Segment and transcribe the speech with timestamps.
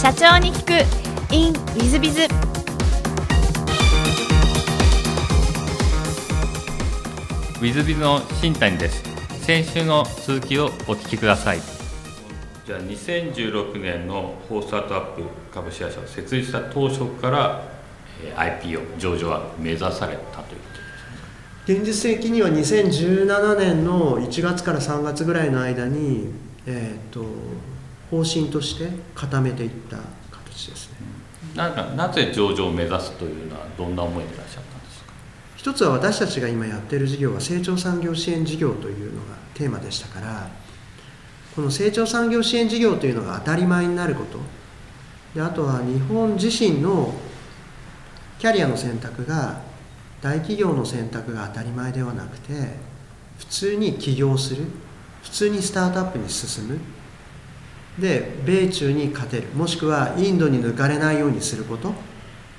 [0.00, 1.34] 社長に聞く。
[1.34, 9.02] In ウィズビズウィズビズの新谷です。
[9.42, 11.58] 先週の続きをお聞きください。
[12.64, 15.22] じゃあ2016年のフォースタートアップ
[15.52, 17.64] 株式会社を設立した当初から
[18.22, 20.68] えー IPO 上場は目指されたというこ
[21.66, 26.28] とです現実的には2017年の1月から3月ぐらいの間に、
[26.66, 27.24] えー、と
[28.10, 29.98] 方針として固めていった
[30.30, 30.96] 形ですね
[31.54, 35.12] なんかなぜ上場を目指すというのはどんな思いでいらっしゃったんですか
[35.56, 40.50] 一つは私たちが今やってる事業は成長産業支援事業というのがテーマでしたから
[41.54, 44.38] この成長産業支援事業というのが当たり前になること
[45.34, 47.12] であとは日本自身の
[48.38, 49.60] キャリアの選択が
[50.22, 52.76] 大企業の選択が当たり前ではなくて
[53.38, 54.64] 普通に起業する
[55.22, 56.78] 普通にスタートアップに進む
[58.00, 59.48] で米中に勝てる。
[59.54, 61.92] もしくはインドに抜かれないようにすること。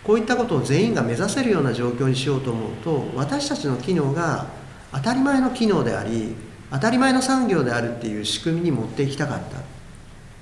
[0.03, 4.47] こういったことを全員が目指せるような状況にしようと思うと私たちの機能が
[4.91, 6.35] 当たり前の機能であり
[6.71, 9.61] 当たり前の産業であるっていう仕組みに持っていきたかった。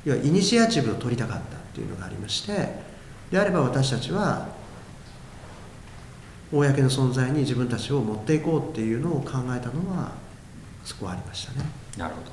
[0.06, 2.70] 要はイニシアチブを取りたかったっていうのがありまして
[3.30, 4.48] であれば私たちは
[6.50, 10.14] 公の存在に自分たちを持っていこうっていうのを考えたのは
[10.86, 11.66] そこはありましたね。
[11.98, 12.32] なるほど。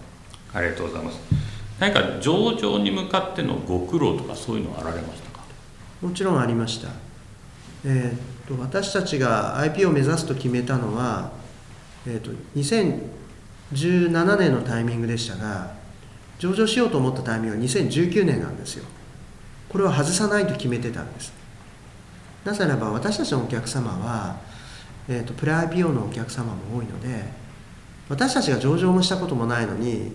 [0.56, 1.43] ありがとうございます。
[1.80, 5.44] 何か上場に向かってのご苦労とかそういうのはあられましたか？
[6.00, 6.88] もちろんありました、
[7.84, 11.32] えーっと私たちが IP を目指すと決めたのは、
[12.06, 15.72] えーっと2017年のタイミングでしたが
[16.38, 18.84] 上場しようと思ったタイミングは2019年なんですよ。
[19.68, 21.32] これは外さないと決めてたんです。
[22.44, 24.36] なぜならば私たちのお客様は、
[25.08, 27.24] えー、とプレ IPO のお客様も多いので
[28.08, 30.12] 私たちが上場もしたこともないのに、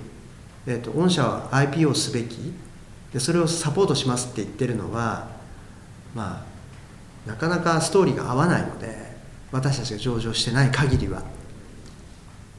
[0.68, 2.54] えー、と御社は IPO すべき。
[3.14, 5.30] でそれをサポートしますって言ってるのは
[6.14, 6.46] ま
[7.26, 8.96] あなかなかストーリーが合わないので
[9.52, 11.24] 私たちが上場してない限りは。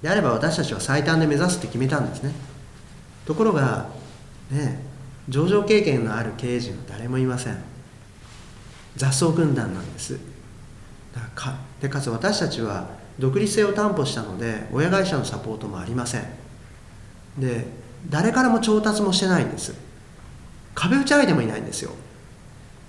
[0.02, 2.32] であれば私たちは最短で目指すって決めたんですね。
[3.26, 3.88] ところが
[4.50, 4.82] ね
[5.28, 7.58] 上場経験のある経営陣は誰もいません。
[8.96, 10.19] 雑草軍団なんです。
[11.34, 12.88] かでかつ私たちは
[13.19, 16.25] 独立性を担保したので親会社のサポートもありません。
[17.38, 17.66] で
[18.09, 19.75] 誰からも調達もしてないんです。
[20.75, 21.93] 壁打ち相手もいないんですよ。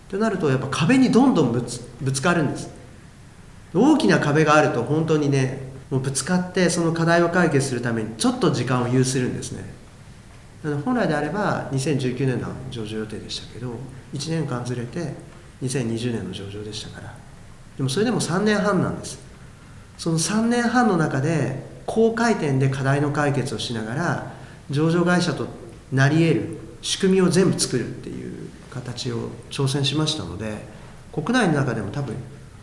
[0.10, 2.70] となるとやっぱ壁にどんどんぶつぶつかるんです。
[3.74, 9.64] 大きな壁があると本当にねもうぶつかってその課題を解決するためにちょっと時間を有するんですね。
[10.64, 13.74] なの本来であれば2019年の上場予定でしたけど
[14.14, 15.14] 1年間ずれて
[15.64, 17.16] 2020年の上場でしたから。
[17.78, 19.20] でもそれでも3年半なんです。
[19.98, 24.31] その3年半の中で高回転で課題の解決をしながら
[24.72, 25.48] 上場会社と
[25.92, 30.66] なり得る仕組みを全部作るっていう形を挑戦しましたので
[31.12, 32.16] 国内の中でも多分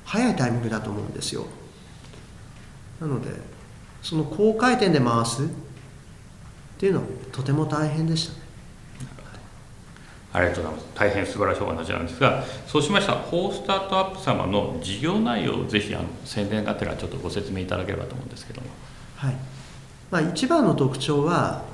[0.05, 1.45] 早いタイミングだと思うんですよ。
[3.01, 3.31] なので
[4.03, 5.47] その高回転で回すっ
[6.79, 8.49] ていうのはとても大変でしたね。
[10.33, 10.87] ありがとうございます。
[10.95, 18.69] 大変素晴らしいお話なんですがそうしましたらホースタートアップ様の事業内容をぜひあの宣伝がてらちょっとご説明いただければと思うんですけども。
[19.17, 19.37] はい。
[20.11, 21.65] まあ、一番の特徴は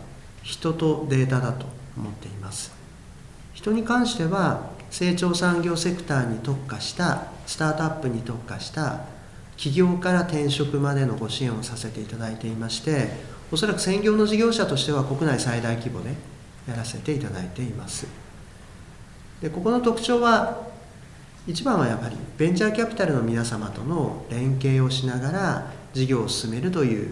[0.45, 1.67] 人とデータだと
[1.97, 2.73] 思っています。
[3.55, 9.01] 人に関しては成長産業セクターに特化したスタートアップに特化した
[9.57, 13.09] 起業から転職までのご支援をさせていただいていまして
[13.51, 16.15] おそらく専業の事業者としては国内最大規模で
[16.69, 18.07] やらせていただいています。
[19.41, 20.63] でここの特徴は
[21.47, 27.11] 一番はやはりベンチャーキャピタルの皆様との連携をしながら事業を進めるという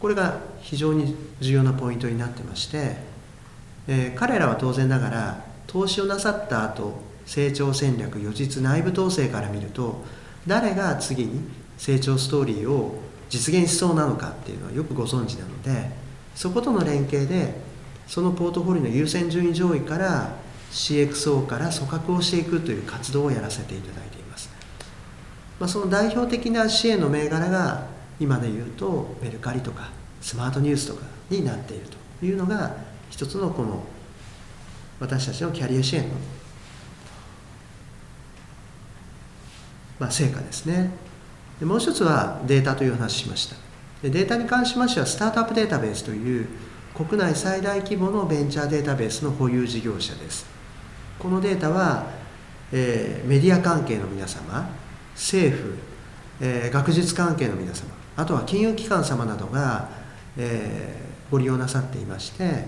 [0.00, 2.96] これが非常に重要なポイントになってまして、
[3.88, 10.02] えー彼らは当然ながら投資をなさった後成長戦略予実内部統制から見ると
[10.46, 11.40] 誰が次に
[11.78, 15.90] 成長ストーリーを実現しそうなのかっていうのはよくご存知なので
[16.34, 17.54] そことの連携で
[18.06, 20.34] そのポートフォリオの優先順位上位から
[20.72, 24.50] CXO から組閣をしていくという活動をやらせていただいています、
[25.60, 27.86] まあ、その代表的な支援の銘柄が
[28.18, 29.90] 今で言うとメルカリとか
[30.20, 31.86] スマートニュースとかになっている
[32.20, 32.76] というのが
[33.10, 33.84] 一つのこの
[35.00, 36.08] 私たちのキャリア支援の、
[39.98, 40.90] まあ、成果ですね。
[41.58, 43.56] でもう一つはデータという話しました。
[44.02, 46.48] でデータに関しましてはスタートアップデータベースという
[46.94, 50.46] 国内最大規模のベンチャーデータベースの保有事業者です。
[51.18, 52.06] このデータは、
[52.72, 54.70] えーメディア関係の皆様
[55.14, 55.76] 政府、
[56.40, 59.99] えー学術関係の皆様あとは金融機関様などが、
[60.36, 62.64] えーご利用なさっていまして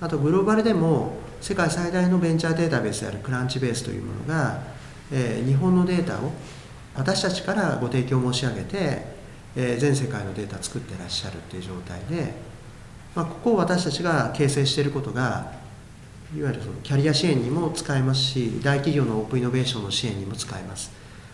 [0.00, 4.62] あとグローバルでも世界最大のベンチャーデータベースであるクランチベースというものが、
[5.10, 6.32] えー、日本のデータを
[6.94, 9.06] 私たちからご提供申し上げて、
[9.56, 12.32] えー、全世界のデータ作ってらっしゃるという状態で、
[13.14, 15.52] まあ、ここを私たちが形成していることが
[16.36, 20.90] いわゆるそのキャリア支援にも使えますし大企業のオープンイノベーションの支援にも使えます。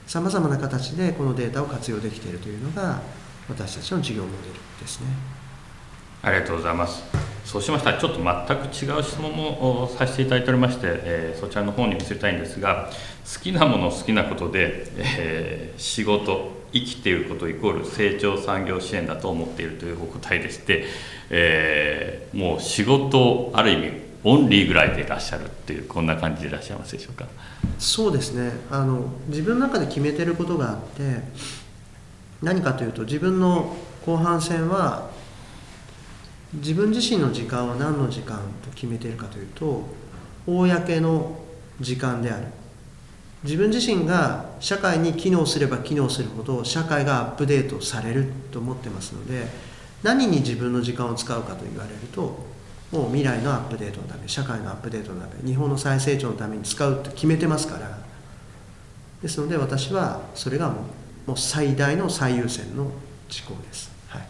[0.07, 3.01] さまざまな形でこのデータを活用できているというのが
[3.49, 5.38] 私たちの事業モデルですね。
[6.23, 7.03] ありがとうございます。
[7.44, 8.25] そうしましたらちょっと全
[8.59, 12.91] く違う質問もさせていただいておりまして、えー、そちらの方に見せたいんですが
[13.35, 14.87] 好きなもの好きなことで、
[15.19, 20.85] えー、仕事生きていることイコール成長産業支援だと思っているというお答えでして、
[21.31, 23.93] えー、もう仕事ある意味
[24.25, 27.25] オンリーぐらいでいらっしゃるっていうこんな感じでいらっしゃいますでしょうか？
[27.79, 28.53] そうですね。
[28.70, 31.23] あの自分の中で決めてることがあって
[32.43, 33.75] 何かというと自分の
[34.05, 35.17] 後半戦は
[36.55, 39.85] 自分自身の時間は何の時間と決めているかというと
[40.47, 41.39] 公の
[41.81, 42.47] 時間である。
[43.45, 49.47] 自分自身が社会に機能すれば機能するほど社会がアップデートされると思ってますので
[50.03, 52.47] 何に自分の時間を使うかと言われると
[52.91, 57.97] もう未来のアップデートのため社会のアップデートのため日本の再成長のために使うって決めてますから。
[59.23, 60.75] ですので私はそれがも
[61.27, 62.91] うもう最大の最優先の
[63.29, 64.29] 事項です、はい、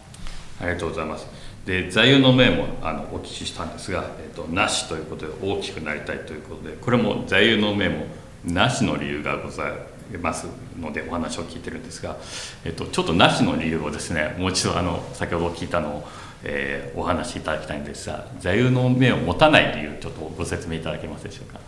[0.59, 1.25] ありがとうございます。
[1.69, 8.05] で座右の銘もあのお聞きしたんですが、えーと、なしということで大きくなりたいということでこれも座右の銘も
[8.43, 10.47] なしの理由がございます
[10.79, 12.17] のでお話を聞いてるんですが、
[12.65, 16.07] えーと、ちょっとなしの理由をですねもう一度あの先ほど聞いたのを
[16.41, 21.59] えー、お話しいただきたいんですが座右の銘を持たない理由ちょっとご説明いただけますでしょうか？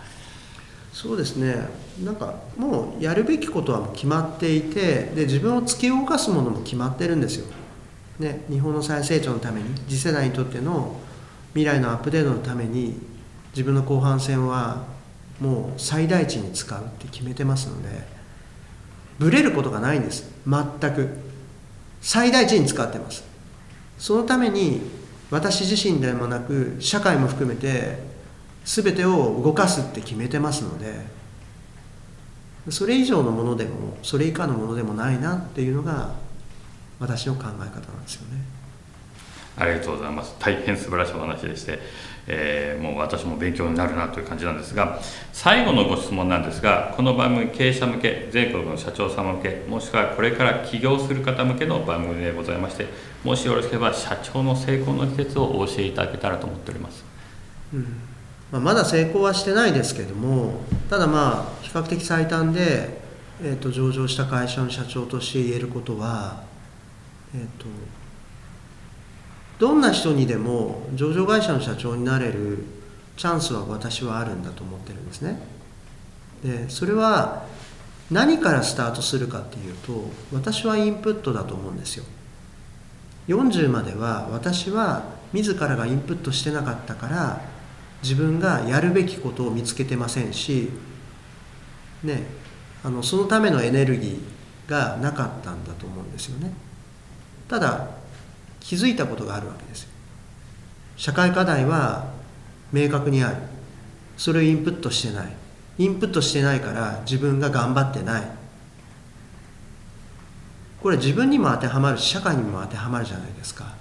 [0.94, 1.68] そうですね。
[2.06, 7.48] なんかもうやるべきことは決まっていてで自分を突き動かすものも決まってるんですよ、
[8.20, 11.00] ね、日本の再成長のために次世代にとっての
[11.54, 13.00] 未来のアップデートのために
[13.52, 14.86] 自分の後半戦は
[15.40, 18.22] もう最大値に使うって決めてますので
[19.18, 20.32] ブレることがないんです。
[20.48, 21.10] 全く。
[22.02, 23.24] 最大値に使ってます。
[23.98, 24.82] そのために
[25.30, 28.00] 私自身でもなく社会も含めて
[28.66, 30.94] 全てを動かすって決めてますので
[32.70, 36.16] それ以上のものでもそれ以下のものでもないなっていうのが
[37.02, 38.38] 私の考え方なんですよね。
[39.58, 40.36] ありがとうございます。
[40.40, 41.80] 大変素晴らしいお話でして、
[42.28, 45.00] えー、もう私も勉強になるなという感じなんですが、
[45.34, 52.86] 最後のご質問なんですが、この番組、経営者向け、全国の社長様向け、もしくはこれから起業する方向けの番組でございまして、
[53.24, 57.04] もしよろしければ、社長の成功の秘訣をお教えいただけたらと思っております。
[57.74, 57.98] うん
[58.52, 63.02] まあ、まだ成功はしてないですけども、ただまあ、比較的最短で、
[63.44, 66.51] えーと、上場した会社の社長として言えることは、
[67.36, 67.66] えーと
[69.62, 72.66] どんな人にでも上場会社の社長になれる
[73.16, 75.40] チャンスは私はあるんだと思ってるんですね。
[76.44, 77.46] でそれは
[78.10, 82.06] 何からスタートするかっていうと私はインプットだと思うんですよ。
[83.28, 87.42] 40までは私は自らがインプットしてなかったから
[88.02, 90.72] 自分がやるべきことを見つけてませんし
[92.04, 92.24] ね
[92.84, 96.52] あのそのためのエネルギーがなかったんだと思うんですよね。
[97.52, 97.86] ただ
[98.62, 99.88] 気づいたことがあるわけです
[100.96, 102.06] 社会課題は
[102.72, 103.38] 明確にある。
[104.18, 105.34] それをインプットしてない。
[105.80, 108.24] インプットしてないから自分が頑張ってない。
[110.82, 113.74] これ自分にも当てはまるし社会にも当てはまるじゃないですか。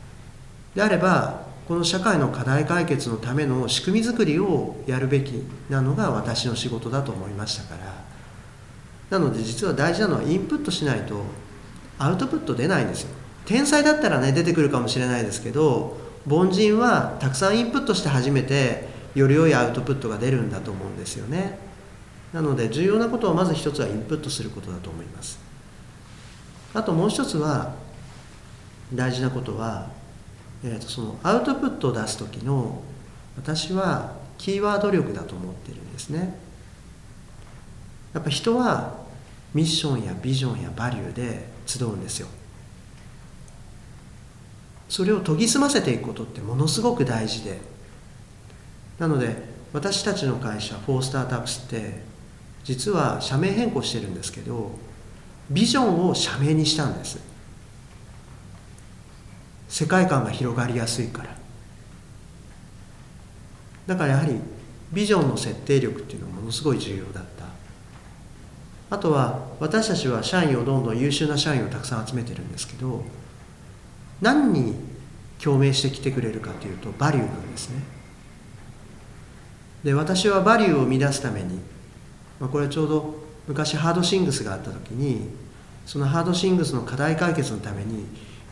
[0.74, 7.76] であればこの社会の課題解決のための仕組み作りをやるべきなのが私の仕事だと思いましたか
[9.10, 9.18] ら。
[9.18, 11.22] なので実は大事なのはインプットしないと
[11.98, 13.19] アウトプット出ないんですよ。
[13.50, 21.58] 天才だったらね出てくるかもしれないですけど凡人はたくさんインプットして初めてより良いアウトプットが出るんだと思うんですよね。
[22.32, 25.40] なので重要なことはまず一つはインプットすることだと思います。
[26.74, 27.74] あともう一つは
[28.94, 29.90] 大事なことは、
[30.62, 32.80] えー、とそのアウトプットを出す時の
[33.36, 36.38] 私はキーワード力だと思ってるんですね。
[38.14, 38.94] やっぱ人は
[39.54, 42.28] ミッションやビジョンやバリューで集うんですよ。
[44.90, 47.60] それを研ぎ澄ませていくことってものすごく大事で。
[48.98, 49.36] なので
[49.72, 52.02] 私たちの会社フォースタートアップスって
[52.64, 54.72] 実は社名変更してるんですけど
[55.48, 57.18] ビジョンを社名にしたんです。
[59.68, 61.36] 世界観が広がりやすいから。
[63.86, 64.34] だからやはり
[64.92, 67.44] ビジョンの設定力っていうのはものすごい重要だった。
[68.90, 73.04] あとは私たちは社員をどんどん優秀な社員をたくさん集めてるんですけど
[74.20, 74.74] 何に
[75.42, 77.82] 共鳴してきてくれるかというとバリューなんですね。
[79.84, 81.58] で私はバリューを生み出すために、
[82.38, 83.14] まあ、これちょうど
[83.48, 85.28] 昔ハードシングスがあった時に
[85.86, 88.04] そのハードシングスの課題解決のために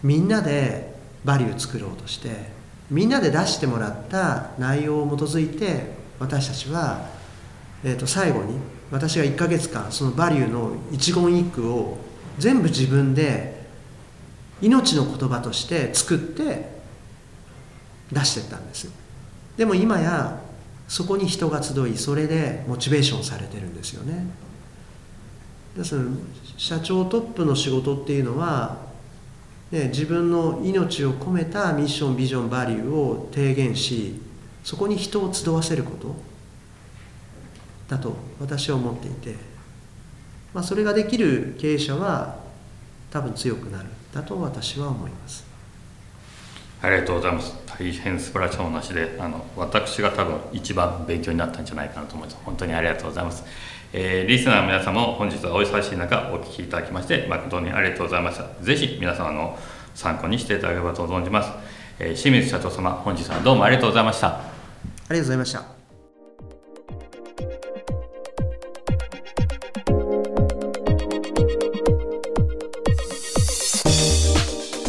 [0.02, 0.94] みんなで
[1.24, 2.50] バリュー作ろうとして
[2.90, 7.06] みんなで出してもらった内容を基づいて私たちは、
[7.84, 8.58] えー、と最後に
[8.90, 11.98] 私が1ヶ月間そのバリューの一言一句を
[12.38, 13.57] 全部自分で
[14.60, 16.78] 命の言葉として作って
[18.12, 18.90] 出してったんです
[19.56, 20.40] でも今や
[20.88, 24.26] そこに人が集いそれでモチベーションされてるんですよね。
[25.76, 26.10] ですから
[26.56, 28.78] 社長トップの仕事っていうのは、
[29.70, 34.20] ね、自分の命を込めたミッションビジョンバリューを提言し
[34.64, 36.16] そこに人を集わせること
[37.88, 39.34] だと私は思っていて、
[40.54, 42.36] まあ、それができる経営者は
[43.10, 45.46] 多分強くなるだと私は思います。
[46.80, 47.54] ありがとうございます。
[47.66, 52.38] 大変素晴らしいお話であの私が多分一番勉強になったんじゃないかなと思います。
[52.44, 53.44] 本当にありがとうございます、
[53.92, 58.44] えー、リスナーの皆様も本日はお忙しい中お聞きいただきまして誠にありがとうございました。
[58.62, 59.58] ぜひ皆様の
[59.94, 61.50] 参考にしていただければと存じます、
[61.98, 64.28] えー、清水社長様本日はどうもありがとうございました。
[64.28, 65.77] ありがとうございました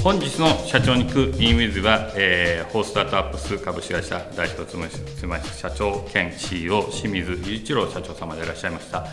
[0.01, 9.05] 本日の社長に行くインウィズは、えー、ホースタートアップス株式会社代表を務めまし社長兼 CEO 清水雄一郎社長様でいらっしゃいました、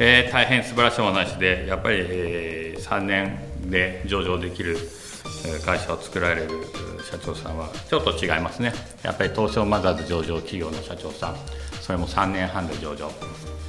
[0.00, 3.38] えー、大変素晴らしいお話でやっぱり、えー、3年
[3.70, 4.76] で上場できる
[5.64, 6.50] 会社を作られる
[7.08, 8.72] 社長さんはちょっと違いますね。
[9.02, 11.36] やっぱり東証マザーズ上場企業の社長さん。
[11.80, 13.10] それも3年半で上場。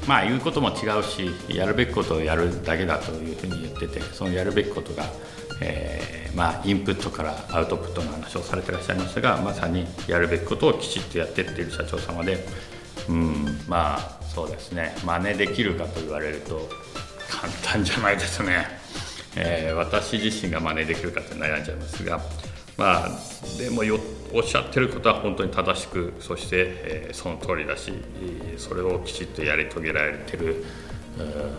[0.08, 5.04] まあ言うことも違うしやるべきことをやるだけだというふうに言っててそのやるべきことが
[5.62, 12.46] えー、まあ、インプットからアウトプットの話をされてらっしゃいましたがまさにやるべきことをきちっとやってっている社長様で、
[13.08, 14.94] うん、まあそうですね。
[15.06, 16.68] 真似できるかと言われると
[17.30, 18.68] 簡単じゃないですね、
[19.36, 22.20] えー、私自身が真似できるかって悩んじゃいますが
[22.78, 23.10] まあ
[23.58, 24.00] でもよ
[24.34, 27.94] おっしゃってることは本当に正しくそして、えー、その通りだし
[28.58, 30.66] それをきちっとやり遂げられてる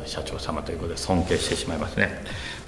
[0.05, 2.11] 社長様ということで尊敬してしまいますね、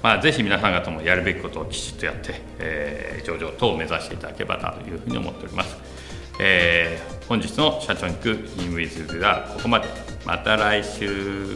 [0.01, 5.77] まあ、ぜひ皆さん方もやるべきことをきちっとやって、えー、上場等を目指していただければなというふうに思っております、
[6.39, 10.09] えー、本日の社長に行くインウィズがここまで。
[10.25, 11.55] また来週。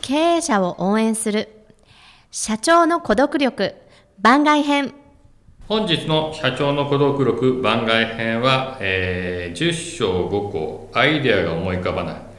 [0.00, 1.48] 経営者を応援する。
[2.30, 3.74] 社長の孤独力
[4.18, 4.94] 番外編。
[5.68, 12.31] 本日の社長の孤独力番外編は、えー、10章5項アイデアが思い浮かばない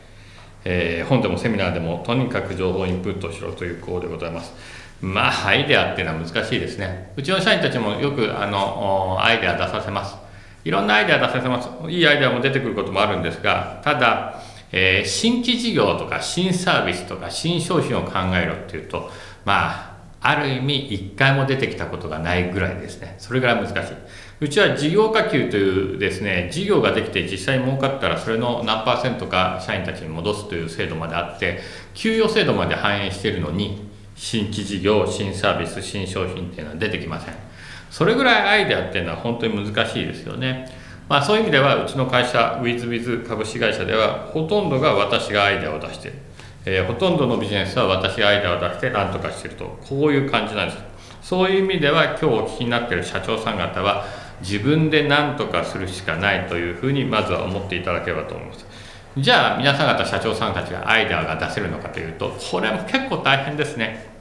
[0.66, 4.54] えー、本でもセミナーでもとにかく情報をインプットしろという項でございます。
[5.02, 7.12] まあ、アイデアっていうのは難しいですね。
[7.18, 10.16] うちの社員たちもよくあのアイデア出させます。
[10.64, 11.70] いろんなアイデア出させます。
[11.90, 14.42] いいアイデアも出てくることもあるんですが、ただ、
[14.72, 19.12] えー、新規事業とか新サービスとか新商品を考えろっていうと、
[19.44, 23.16] まあ、ある意味一回も出てきたことがないぐらいですね。
[23.18, 23.94] それぐらい難しい。
[24.40, 31.60] うちは事業化給というですね、事業ができて実際に儲かったらそれの何パーセントか社員たちに戻すという制度まであって、
[31.94, 37.34] 給与制度まで反映しているのに、新規事業、新サービス、新商品っていうのは出てきません。
[37.90, 40.68] それぐらいアイデアっていうのは本当に難しいですよね。
[41.08, 46.18] まあそういう意味ではうちの会社、ウィズウィズ株式会社ではほとんどが私がアイデアを出している。
[46.66, 50.78] えー、ほとんどのビジネスは私がアイデアを出して何とかしていると、こういう感じなんです。
[51.22, 54.06] そういう意味では今日お聞きになっている社長さん方は、
[54.44, 58.66] 自分で何とかするしかないというふうにまずは思っていただければと思います。
[59.18, 64.12] じゃあ皆さん方社長さんたちがアイデアが出せるのかというとこれも結構大変ですね。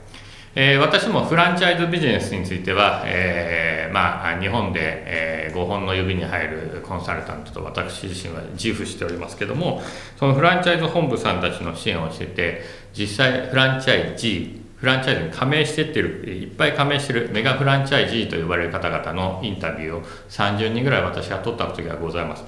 [0.55, 9.81] えー、私もフランチャイズビジネスについては、えー、まあ、日本で、えー、5本の指に入るコンサルタントと私自身は自負しておりますけども
[10.19, 12.63] そのフランチャイズ本部さんたちの支援をしてて
[12.93, 22.43] 実際フランチャイズフランチャイズに加盟してってる、いっぱい加盟してるメガフランチャイジーと呼ばれる方々のインタビューを30人ぐらい私が取った時がございます。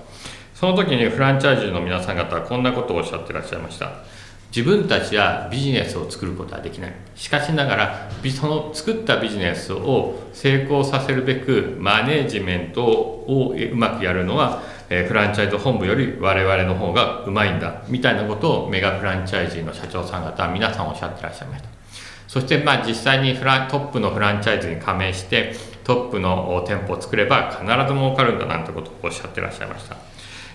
[0.53, 3.93] その時にフランチャイズの皆さん方はこんなことをおっしゃってらっしゃいました。
[4.49, 6.95] 自分たちはビジネスを作ることはできない。
[7.15, 14.61] しかしながら、その作ったビジネスを成功させるべくマネージメントをうまくやるのは、
[14.91, 21.84] えフランチャイズ本部より我々の方がうまいんだみたいなことをメガフランチャイズの社長さん方皆さんおっしゃってらっしゃいました
[22.27, 25.55] そしてまあ実際にフラトップのフランチャイズに加盟して
[25.85, 29.97] トップの店舗を作れば必ず儲かるんだなんてことをおっしゃってらっしゃいました。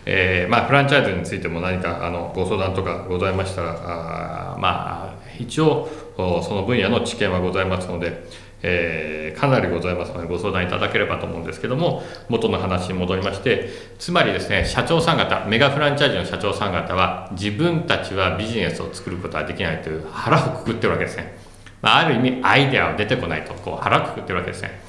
[0.05, 8.23] えーまあ、フランチャイズについても何かあのご相談とかございましたらあまあ一応その分野の知見はございますので、
[8.63, 21.38] えー、かなりございますのでご相談いただければと思うんですけども元の話に戻りましてつまりですね社長さん方メガフランチャイズの社長さん方は自分たちはビジネスを作ることはできないという腹をくくってるわけですね、
[21.81, 24.81] まあ、ある意味アイデアは出てこないとこう腹くくってるわけですね。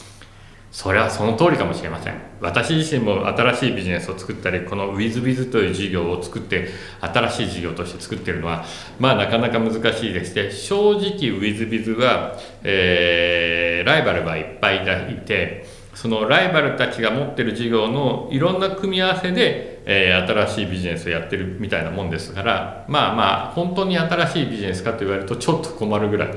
[0.71, 2.15] それはその通りかもしれません。
[2.41, 6.69] 私自身も新しいビジネスを作ったりこの WithBiz という事業を作って
[7.01, 8.65] 新しい事業として作ってるのは
[9.01, 14.83] まあなかなか難しいでして正直 WithBiz は、えー、ライバルがいっぱい
[15.13, 26.29] いてそのライバルたちが持ってる事業のいろんな組み合わせで、えー、新しいビジネスをやってるみたいなもんですからまあまあ本当に新しいビジネスかと言われるとちょっと困るぐらい。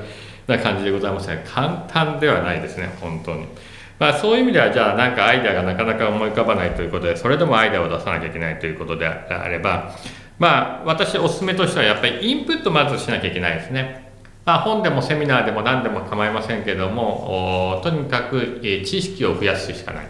[0.46, 3.46] な感じでございますね簡単ではないですね本当に。
[3.98, 9.94] まあ、そういう意味ではじゃあなんかアイデアがなかなか思い浮かばないということでそれでもアイデアを出さなきゃいけないということであれば
[10.38, 14.12] まあ私おすすめとしてはやっぱりインプットまずしなきゃいけないですね。
[14.44, 20.06] まあ、本でもセミナーでも何でも構いませんけどもとにかく、知識を増やすしかない。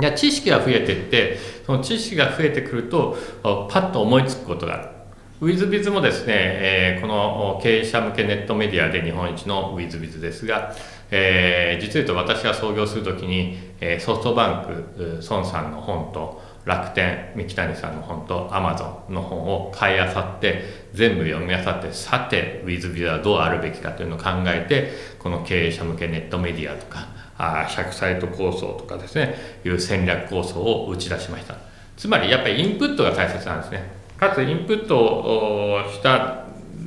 [0.00, 4.93] いや知識が増えてってその知識が増えてくるとパッと思いつくことがある。
[5.40, 10.72] ウィズビズもですね、えー、この経営者向けネットメディアで日本一のウィズビズですが、
[11.10, 20.62] えー、実を言うと私が創業する時に、えー、ソフトバンク孫さんの本と楽天三木谷さんの本とアマゾンの本を買いあさって
[20.94, 31.56] 全部読みあさってさてウィズビズはどうあるべきかというのを考えてこの経営者向けネットメディアとかあ100サイト構想とかですねいう戦略構想を打ち出しました。
[31.96, 33.93] つまりやっぱりインプットが大切なんですね。
[34.18, 36.44] かつインプットをした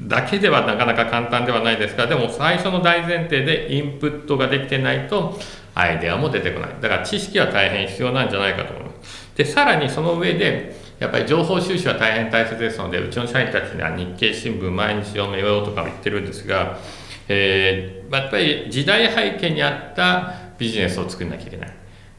[0.08, 5.38] だけではなかなか簡単ではないですがでも最初の大前提でインプットができてないと
[5.76, 6.70] アイデアも出てこない。
[6.82, 9.32] だから知識は大変必要なんじゃないかと思います。
[9.36, 16.80] でさらにその上でやっぱり情報収集は大変大切ですのでうちの社員たちには日経新聞毎日読めようとか言ってるんですが、
[17.28, 21.74] えー、やっぱり時代背景にあったビジネスを作んなきゃいけない。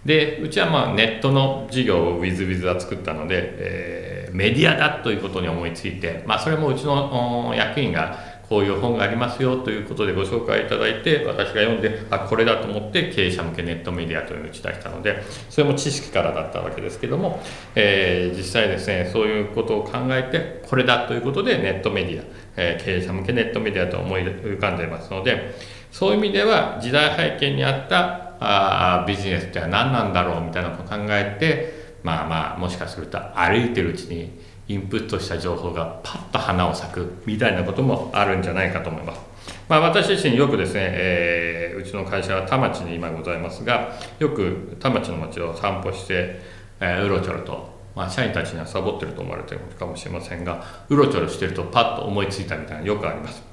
[0.05, 3.98] でうちはまあネットの事業を WithWith は作ったので、えー
[4.33, 17.41] メディアだということに思いついて、まあ、それもうちの役員がこういう本がありますよということでご紹介いただいて私が読んであこれだと思って経営者向けネットメディアというのを打ち出したのでそれも知識からだったわけですけども、
[17.75, 22.25] えー、実際ですねそういうことを考えてこれだということでネットメディア、
[22.57, 25.55] えー、経営者向けネットメディアと思い浮かんでいますので
[25.93, 34.31] そういう意味では時代背景にあったあビジネスっては何なんだろうみたいなことを考えてまあまあもしかすると歩いてるうちに
[34.69, 39.21] インプットした情報がパッと花を咲くみたいなこともあるんじゃないかと思います。
[39.69, 46.41] まあ、私自身よくですね、えー、うちの会社は田町に今ございますがよく田町の町を散歩して、
[46.81, 53.48] えー、うろちょろと、まあ、社員たちにはサボってると思われてるかもしれませんがうろちょろしてるとパッと思いついたみたいなのよくあります。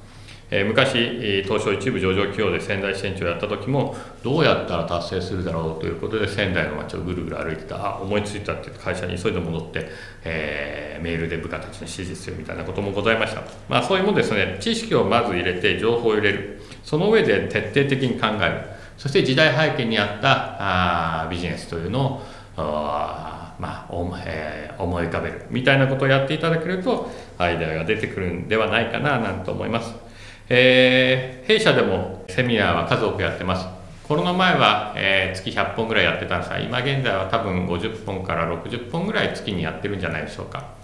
[0.58, 7.76] え、昔東証一部上場企業で仙台支店長をやった時もどうやったら達成するだろうということで仙台の街をぐるぐる歩いてた。
[7.76, 9.90] あ思いついたって会社に急いで戻って、
[10.24, 13.42] えー、メールで部下たちに指示するみたいなこともございました。
[13.68, 14.58] まあそういうもですね。
[14.62, 16.62] 知識をまず入れて情報を入れる。
[16.84, 18.62] その上で徹底的に考える。
[18.98, 22.22] そして時代背景にあったあビジネスというのを
[22.56, 25.46] まあ思,、えー、思い浮かべる。
[25.50, 30.05] みたいなことをやっていただけるとアイデアが出てくるんではないかななんて思います。
[30.50, 33.66] えー、弊社でもセミナーは数多くやってます。
[34.08, 40.76] コロナ前は、えー、月100本ぐらいやってたんですが、今現在は多分50本から60本ぐらい月にやってるんじゃないでしょうか。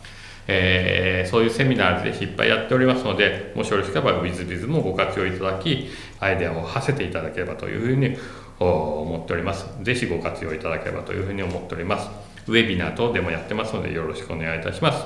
[0.47, 8.17] えー、そういうセミナーぜひいっぱいやっておりますので、もしよろしければ WithBiz もご活用いただき、アイデアを馳せていただければというふうに
[8.59, 9.69] 思っております。
[9.83, 12.09] ぜひご活用いただければというふうに思っております。
[12.47, 15.05] ウェビナー等でもやってますので、よろしくお願いいたします。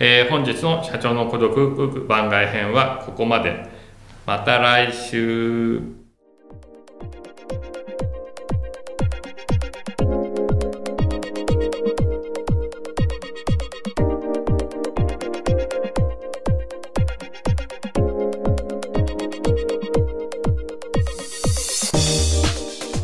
[0.00, 3.73] えー、本日の社長の孤独番外編はここまで。
[4.26, 5.82] また来週。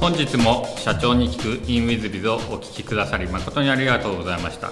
[0.01, 4.71] 本日も社長に聞く in with biz をお聞きくださり誠にありがとうございました。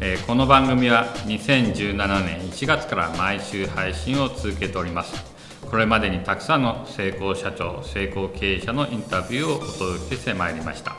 [0.00, 5.37] えー、この番組は2017年1月から毎週配信を続けております。
[5.70, 10.96] これまでにたくさんの成功社長成功経営者のインタビューをお届けしてまいりました。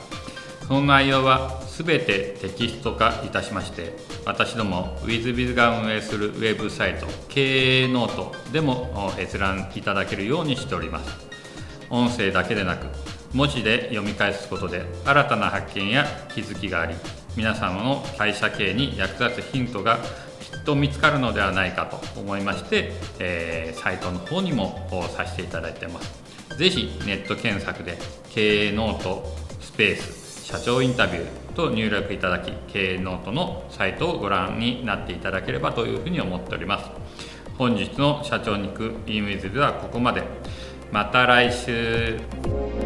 [0.68, 11.28] その内容は全てテキスト化いたしまして私ども WithBiz が運営するウェブサイト経営ノートでも閲覧いただけるようにしております。
[11.90, 12.86] 音声だけでなく
[13.34, 16.94] 文字で読み返すことで新たな発見や気づきがあり
[17.36, 19.98] 皆様の会社経営に役立つヒントが
[20.52, 26.58] きっと見つかるのではないかと思いまして、えー、サイトの方にもさせていただいてます。
[26.58, 27.98] ぜひネット検索で
[28.30, 29.24] 経営ノート
[29.62, 36.90] スペース社長インタビューと入力いただき経営ノートのサイトをご覧になっていただければというふうに思っております。
[37.58, 40.24] 本日の社長に行く e ムイズではここまで。
[40.92, 42.79] また来週。